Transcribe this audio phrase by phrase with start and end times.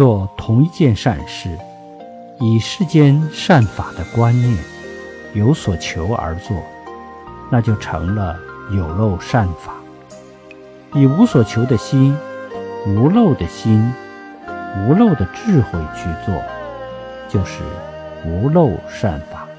[0.00, 1.58] 做同一件善事
[2.38, 4.56] 以世间善法的观念
[5.34, 6.56] 有所求而做
[7.52, 8.34] 那就成了
[8.74, 9.74] 有漏善法。
[10.94, 12.16] 以无所求的心
[12.86, 13.92] 无漏的心
[14.78, 16.34] 无漏的智慧去做
[17.28, 17.60] 就是
[18.24, 19.49] 无漏善法。